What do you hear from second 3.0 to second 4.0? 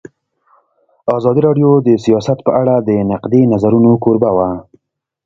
نقدي نظرونو